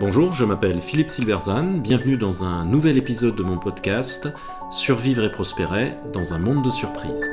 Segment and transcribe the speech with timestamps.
[0.00, 4.28] Bonjour, je m'appelle Philippe Silverzan, bienvenue dans un nouvel épisode de mon podcast
[4.70, 7.30] Survivre et prospérer dans un monde de surprises.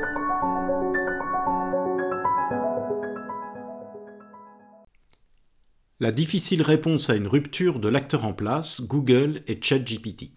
[5.98, 10.30] La difficile réponse à une rupture de l'acteur en place, Google et ChatGPT.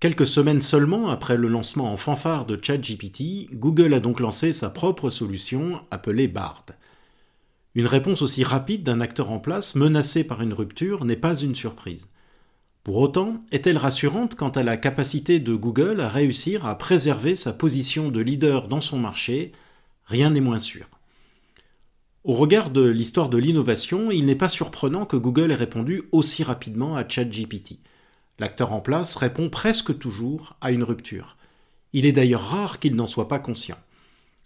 [0.00, 4.68] Quelques semaines seulement après le lancement en fanfare de ChatGPT, Google a donc lancé sa
[4.68, 6.66] propre solution appelée Bard.
[7.74, 11.54] Une réponse aussi rapide d'un acteur en place menacé par une rupture n'est pas une
[11.54, 12.08] surprise.
[12.84, 17.52] Pour autant, est-elle rassurante quant à la capacité de Google à réussir à préserver sa
[17.52, 19.52] position de leader dans son marché?
[20.04, 20.86] Rien n'est moins sûr.
[22.24, 26.42] Au regard de l'histoire de l'innovation, il n'est pas surprenant que Google ait répondu aussi
[26.44, 27.78] rapidement à ChatGPT.
[28.38, 31.36] L'acteur en place répond presque toujours à une rupture.
[31.92, 33.78] Il est d'ailleurs rare qu'il n'en soit pas conscient.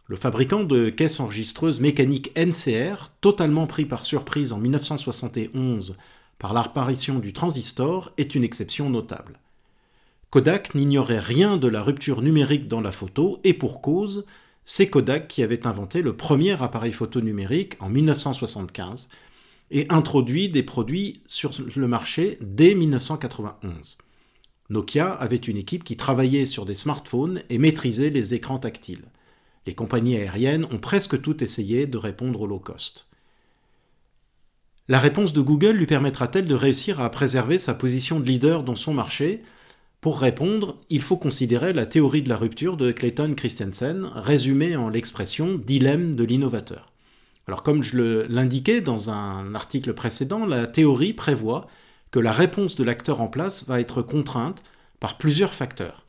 [0.09, 5.97] Le fabricant de caisses enregistreuses mécaniques NCR, totalement pris par surprise en 1971
[6.39, 9.41] par l'apparition du transistor, est une exception notable.
[10.31, 14.27] Kodak n'ignorait rien de la rupture numérique dans la photo, et pour cause,
[14.65, 19.09] c'est Kodak qui avait inventé le premier appareil photo numérique en 1975
[19.71, 23.99] et introduit des produits sur le marché dès 1991.
[24.69, 29.07] Nokia avait une équipe qui travaillait sur des smartphones et maîtrisait les écrans tactiles.
[29.67, 33.07] Les compagnies aériennes ont presque toutes essayé de répondre au low cost.
[34.89, 38.77] La réponse de Google lui permettra-t-elle de réussir à préserver sa position de leader dans
[38.77, 39.43] son marché?
[40.01, 44.89] Pour répondre, il faut considérer la théorie de la rupture de Clayton Christensen, résumée en
[44.89, 46.87] l'expression dilemme de l'innovateur.
[47.49, 51.67] Alors comme je l'indiquais dans un article précédent, la théorie prévoit
[52.13, 54.63] que la réponse de l'acteur en place va être contrainte
[55.01, 56.06] par plusieurs facteurs.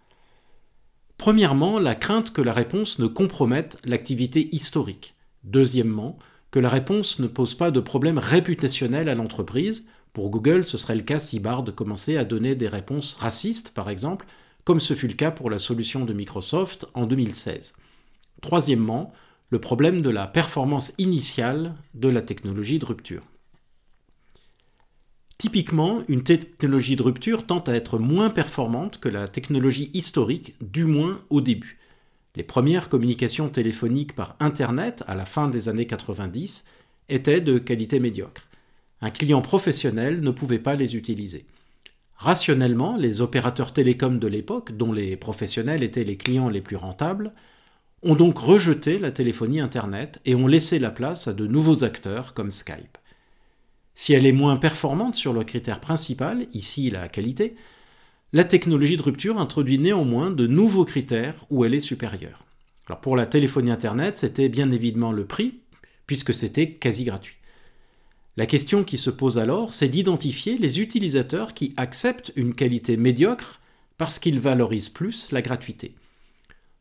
[1.18, 5.16] Premièrement, la crainte que la réponse ne compromette l'activité historique.
[5.44, 6.20] Deuxièmement,
[6.52, 9.88] que la réponse ne pose pas de problème réputationnel à l'entreprise.
[10.14, 13.90] Pour Google, ce serait le cas si Bard commençait à donner des réponses racistes, par
[13.90, 14.28] exemple,
[14.64, 17.74] comme ce fut le cas pour la solution de Microsoft en 2016.
[18.42, 19.12] Troisièmement,
[19.50, 23.24] le problème de la performance initiale de la technologie de rupture.
[25.38, 30.86] Typiquement, une technologie de rupture tend à être moins performante que la technologie historique, du
[30.86, 31.78] moins au début.
[32.36, 36.66] Les premières communications téléphoniques par Internet, à la fin des années 90,
[37.10, 38.50] étaient de qualité médiocre.
[39.02, 41.46] Un client professionnel ne pouvait pas les utiliser.
[42.16, 47.32] Rationnellement, les opérateurs télécoms de l'époque, dont les professionnels étaient les clients les plus rentables,
[48.02, 52.34] ont donc rejeté la téléphonie Internet et ont laissé la place à de nouveaux acteurs
[52.34, 52.98] comme Skype.
[54.00, 57.56] Si elle est moins performante sur le critère principal, ici la qualité,
[58.32, 62.46] la technologie de rupture introduit néanmoins de nouveaux critères où elle est supérieure.
[63.02, 65.62] Pour la téléphonie Internet, c'était bien évidemment le prix,
[66.06, 67.38] puisque c'était quasi gratuit.
[68.38, 73.62] La question qui se pose alors, c'est d'identifier les utilisateurs qui acceptent une qualité médiocre
[73.98, 75.96] parce qu'ils valorisent plus la gratuité.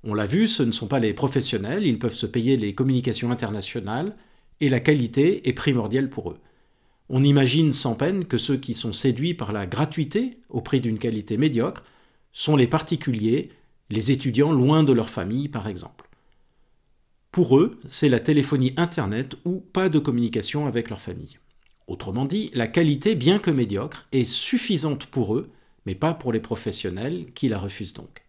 [0.05, 3.31] On l'a vu, ce ne sont pas les professionnels, ils peuvent se payer les communications
[3.31, 4.15] internationales,
[4.61, 6.39] et la qualité est primordiale pour eux.
[7.09, 10.99] On imagine sans peine que ceux qui sont séduits par la gratuité au prix d'une
[10.99, 11.85] qualité médiocre
[12.33, 13.51] sont les particuliers,
[13.91, 16.09] les étudiants loin de leur famille par exemple.
[17.31, 21.39] Pour eux, c'est la téléphonie Internet ou pas de communication avec leur famille.
[21.87, 25.51] Autrement dit, la qualité, bien que médiocre, est suffisante pour eux,
[25.85, 28.25] mais pas pour les professionnels qui la refusent donc.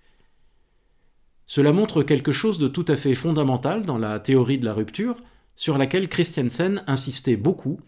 [1.48, 5.22] Cela montre quelque chose de tout à fait fondamental dans la théorie de la rupture,
[5.56, 7.80] sur laquelle Christiansen insistait beaucoup,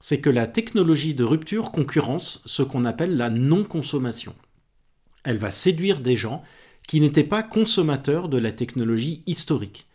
[0.00, 4.34] c'est que la technologie de rupture concurrence ce qu'on appelle la non-consommation.
[5.24, 6.42] Elle va séduire des gens
[6.88, 9.86] qui n'étaient pas consommateurs de la technologie historique.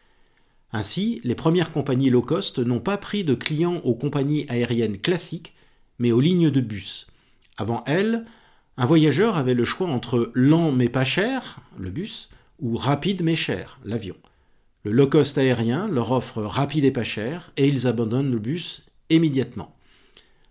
[0.72, 5.54] Ainsi, les premières compagnies low cost n'ont pas pris de clients aux compagnies aériennes classiques,
[6.00, 7.08] mais aux lignes de bus.
[7.58, 8.26] Avant elles,
[8.78, 12.30] un voyageur avait le choix entre lent mais pas cher, le bus,
[12.60, 14.16] ou rapide mais cher, l'avion.
[14.84, 18.84] Le low cost aérien leur offre rapide et pas cher, et ils abandonnent le bus
[19.10, 19.76] immédiatement.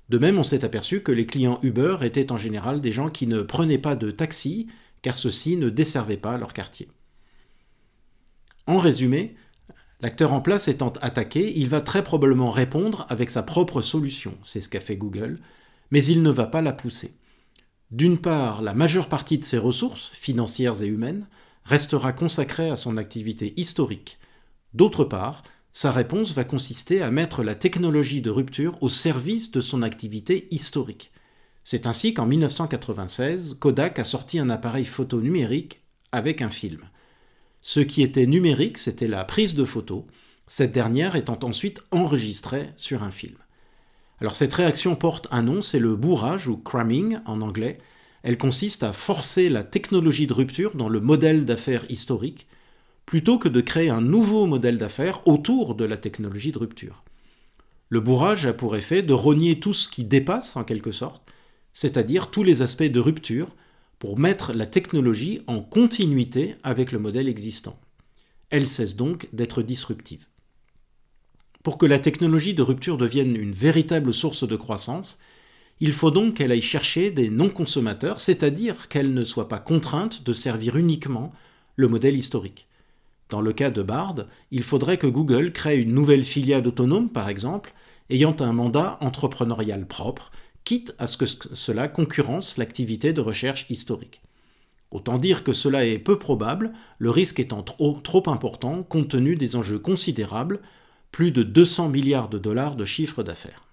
[0.08, 3.26] De même, on s'est aperçu que les clients Uber étaient en général des gens qui
[3.26, 4.68] ne prenaient pas de taxi,
[5.02, 6.88] car ceux-ci ne desservaient pas leur quartier.
[8.66, 9.36] En résumé,
[10.00, 14.60] l'acteur en place étant attaqué, il va très probablement répondre avec sa propre solution, c'est
[14.60, 15.38] ce qu'a fait Google,
[15.90, 17.14] mais il ne va pas la pousser.
[17.90, 21.26] D'une part, la majeure partie de ses ressources, financières et humaines,
[21.64, 24.18] restera consacrée à son activité historique.
[24.72, 25.42] D'autre part,
[25.76, 30.46] sa réponse va consister à mettre la technologie de rupture au service de son activité
[30.52, 31.10] historique.
[31.64, 35.82] C'est ainsi qu'en 1996, Kodak a sorti un appareil photo numérique
[36.12, 36.80] avec un film.
[37.60, 40.06] Ce qui était numérique, c'était la prise de photo,
[40.46, 43.36] cette dernière étant ensuite enregistrée sur un film.
[44.20, 47.78] Alors cette réaction porte un nom, c'est le bourrage ou cramming en anglais.
[48.22, 52.46] Elle consiste à forcer la technologie de rupture dans le modèle d'affaires historique,
[53.06, 57.04] plutôt que de créer un nouveau modèle d'affaires autour de la technologie de rupture.
[57.88, 61.22] Le bourrage a pour effet de rogner tout ce qui dépasse en quelque sorte,
[61.72, 63.48] c'est-à-dire tous les aspects de rupture,
[63.98, 67.78] pour mettre la technologie en continuité avec le modèle existant.
[68.50, 70.26] Elle cesse donc d'être disruptive.
[71.62, 75.18] Pour que la technologie de rupture devienne une véritable source de croissance,
[75.80, 80.32] il faut donc qu'elle aille chercher des non-consommateurs, c'est-à-dire qu'elle ne soit pas contrainte de
[80.32, 81.32] servir uniquement
[81.76, 82.68] le modèle historique.
[83.34, 87.28] Dans le cas de Bard, il faudrait que Google crée une nouvelle filiale autonome, par
[87.28, 87.74] exemple,
[88.08, 90.30] ayant un mandat entrepreneurial propre,
[90.62, 94.22] quitte à ce que cela concurrence l'activité de recherche historique.
[94.92, 99.56] Autant dire que cela est peu probable, le risque étant trop, important compte tenu des
[99.56, 100.60] enjeux considérables,
[101.10, 103.64] plus de 200 milliards de dollars de chiffre d'affaires.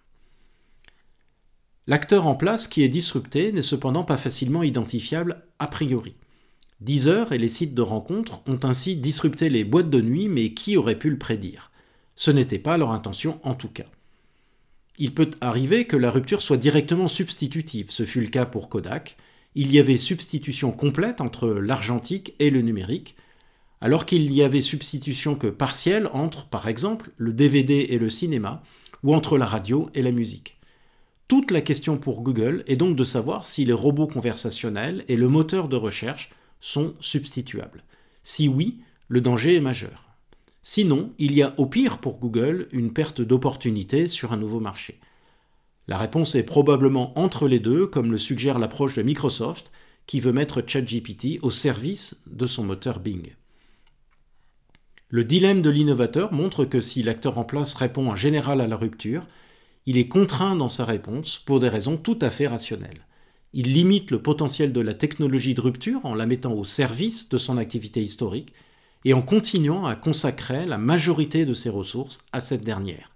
[1.86, 6.16] L'acteur en place qui est disrupté n'est cependant pas facilement identifiable a priori.
[6.82, 10.78] Deezer et les sites de rencontres ont ainsi disrupté les boîtes de nuit, mais qui
[10.78, 11.72] aurait pu le prédire?
[12.16, 13.86] Ce n'était pas leur intention en tout cas.
[14.98, 19.16] Il peut arriver que la rupture soit directement substitutive, ce fut le cas pour Kodak.
[19.54, 23.16] Il y avait substitution complète entre l'argentique et le numérique,
[23.80, 28.64] alors qu'il n'y avait substitution que partielle entre, par exemple, le DVD et le cinéma,
[29.04, 30.60] ou entre la radio et la musique.
[31.28, 35.28] Toute la question pour Google est donc de savoir si les robots conversationnels et le
[35.28, 36.32] moteur de recherche
[36.62, 37.84] sont substituables.
[38.24, 38.80] Si oui,
[39.10, 40.10] le danger est majeur.
[40.62, 45.00] Sinon, il y a au pire pour Google une perte d'opportunité sur un nouveau marché.
[45.88, 49.72] La réponse est probablement entre les deux, comme le suggère l'approche de Microsoft,
[50.06, 53.34] qui veut mettre ChatGPT au service de son moteur Bing.
[55.10, 58.78] Le dilemme de l'innovateur montre que si l'acteur en place répond en général à la
[58.78, 59.28] rupture,
[59.86, 63.06] il est contraint dans sa réponse pour des raisons tout à fait rationnelles.
[63.54, 67.38] Il limite le potentiel de la technologie de rupture en la mettant au service de
[67.38, 68.54] son activité historique
[69.04, 73.12] et en continuant à consacrer la majorité de ses ressources à cette dernière.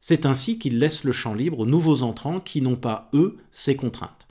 [0.00, 3.76] C'est ainsi qu'il laisse le champ libre aux nouveaux entrants qui n'ont pas, eux, ces
[3.76, 4.26] contraintes.